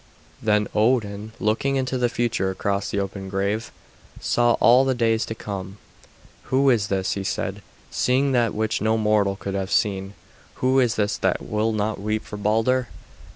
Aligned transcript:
Then 0.41 0.67
Odin, 0.73 1.31
looking 1.39 1.75
into 1.75 1.95
the 1.99 2.09
future 2.09 2.49
across 2.49 2.89
the 2.89 2.99
open 2.99 3.29
grave, 3.29 3.71
saw 4.19 4.53
all 4.53 4.83
the 4.83 4.95
days 4.95 5.25
to 5.27 5.35
come. 5.35 5.77
"Who 6.45 6.71
is 6.71 6.87
this," 6.87 7.11
he 7.11 7.23
said, 7.23 7.61
seeing 7.91 8.31
that 8.31 8.55
which 8.55 8.81
no 8.81 8.97
mortal 8.97 9.35
could 9.35 9.53
have 9.53 9.69
seen; 9.71 10.15
"who 10.55 10.79
is 10.79 10.95
this 10.95 11.17
that 11.19 11.47
will 11.47 11.71
not 11.71 12.01
weep 12.01 12.23
for 12.25 12.37
Balder?" 12.37 12.87